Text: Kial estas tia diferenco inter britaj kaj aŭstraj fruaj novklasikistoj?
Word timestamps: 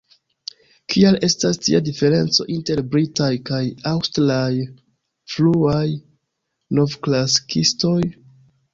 Kial 0.93 1.17
estas 1.27 1.59
tia 1.65 1.81
diferenco 1.89 2.47
inter 2.55 2.81
britaj 2.95 3.29
kaj 3.51 3.61
aŭstraj 3.93 4.51
fruaj 5.37 5.87
novklasikistoj? 6.81 7.99